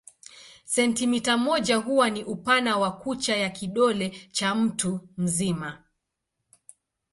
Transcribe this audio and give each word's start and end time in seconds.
Sentimita 0.65 1.37
moja 1.37 1.75
huwa 1.77 2.09
ni 2.09 2.23
upana 2.23 2.77
wa 2.77 2.91
kucha 2.91 3.35
ya 3.37 3.49
kidole 3.49 4.09
cha 4.31 4.55
mtu 4.55 4.99
mzima. 5.17 5.83